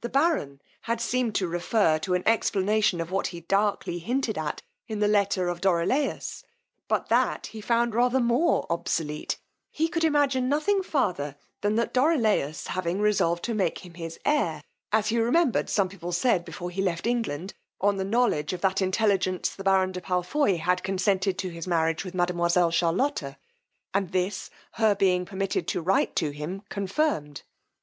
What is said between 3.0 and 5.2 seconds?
of what he darkly hinted at in the